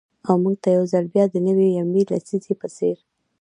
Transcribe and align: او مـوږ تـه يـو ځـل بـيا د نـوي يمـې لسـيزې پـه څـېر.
او 0.27 0.35
مـوږ 0.41 0.55
تـه 0.63 0.69
يـو 0.75 0.83
ځـل 0.91 1.05
بـيا 1.13 1.23
د 1.29 1.35
نـوي 1.45 1.67
يمـې 1.77 2.01
لسـيزې 2.09 2.53
پـه 2.59 2.67
څـېر. 2.75 2.97